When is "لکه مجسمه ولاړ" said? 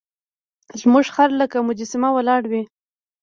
1.41-2.41